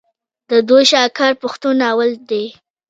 [0.49, 2.43] د دوي شاهکار پښتو ناول دے